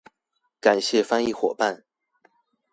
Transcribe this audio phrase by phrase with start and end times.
[0.59, 1.83] 感謝翻譯夥伴